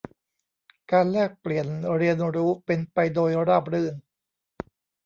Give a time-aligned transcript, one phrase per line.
[0.91, 1.67] การแลกเปลี่ยน
[1.97, 3.95] เรียนรู้เป็นไปโดยราบรื่น